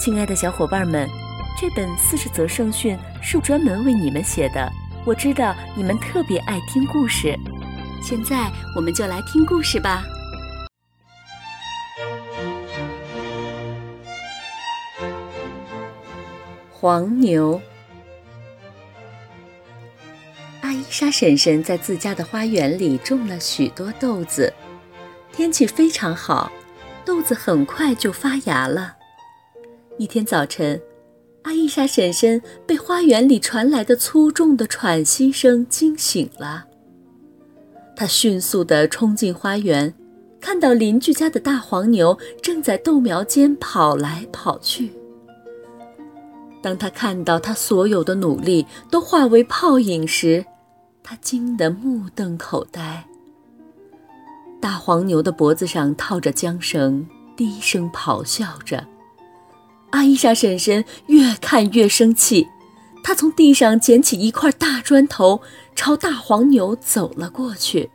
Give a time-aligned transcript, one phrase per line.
[0.00, 1.06] 亲爱的小伙伴们，
[1.60, 4.66] 这本四十则圣训是专门为你们写的。
[5.04, 7.38] 我知道你们特别爱听故事，
[8.02, 10.02] 现在我们就来听故事吧。
[16.72, 17.60] 黄牛。
[20.62, 24.50] 阿伊莎婶婶在自家的花园里种了许多豆子，
[25.30, 26.50] 天气非常好，
[27.04, 28.96] 豆子很快就发芽了。
[30.00, 30.80] 一天早晨，
[31.42, 36.64] 阿伊莎婶婶被花园里传来的粗重的喘息声惊醒了。
[37.94, 39.92] 她迅速地冲进花园，
[40.40, 44.90] 看到邻居家的大黄牛正在豆苗间跑来跑去。
[46.62, 50.42] 当他看到他所有的努力都化为泡影时，
[51.02, 53.04] 他惊得目瞪口呆。
[54.62, 57.06] 大黄牛的脖子上套着缰绳，
[57.36, 58.82] 低声咆哮着。
[59.90, 62.48] 阿伊莎婶婶越看越生气，
[63.02, 65.42] 她从地上捡起一块大砖头，
[65.74, 67.90] 朝大黄牛走了过去。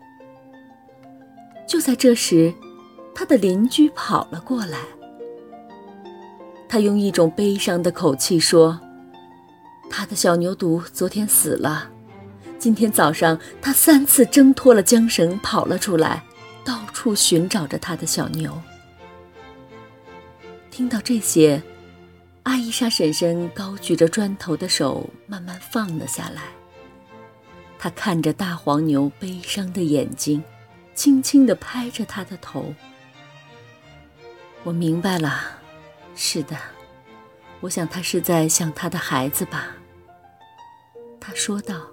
[1.67, 2.53] 就在这时，
[3.15, 4.79] 他的邻居跑了过来。
[6.67, 8.79] 他用一种悲伤的口气说
[9.89, 11.89] ：“他的小牛犊昨天死了，
[12.59, 16.23] 今天早上他三次挣脱了缰绳跑了出来，
[16.63, 18.61] 到处寻找着他的小牛。”
[20.69, 21.63] 听到这些。
[22.45, 26.43] 阿伊莎婶婶高举着砖头的手慢慢放了下来。
[27.79, 30.43] 她看着大黄牛悲伤的眼睛，
[30.93, 32.71] 轻轻地拍着他的头。
[34.63, 35.41] 我明白了，
[36.15, 36.55] 是的，
[37.61, 39.75] 我想他是在想他的孩子吧。
[41.19, 41.87] 他说道。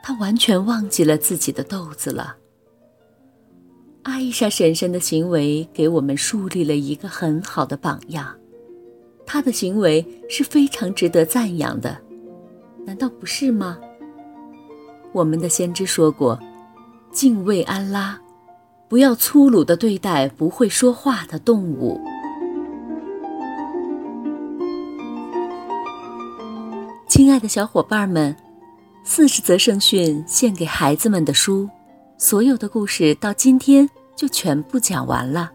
[0.00, 2.36] 他完全忘记了自己的豆子了。
[4.04, 8.34] 阿伊莎婶婶的行为给我们树立了一个很好的榜样。
[9.30, 11.98] 他的行为是非常值得赞扬的，
[12.86, 13.78] 难道不是吗？
[15.12, 16.40] 我们的先知说过
[17.12, 18.18] ：“敬畏安拉，
[18.88, 22.00] 不要粗鲁的对待不会说话的动物。”
[27.06, 28.34] 亲爱的小伙伴们，
[29.04, 31.68] 四十则圣训献给孩子们的书，
[32.16, 35.52] 所有的故事到今天就全部讲完了，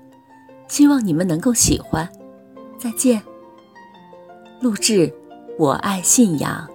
[0.68, 2.08] 希望你们能够喜欢。
[2.78, 3.20] 再见。
[4.64, 5.14] 录制，
[5.60, 6.73] 我爱信仰。